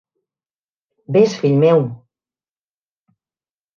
Ves, 1.17 1.37
fill 1.43 1.59
meu. 1.65 1.85